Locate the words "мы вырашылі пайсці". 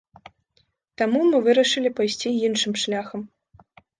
1.27-2.29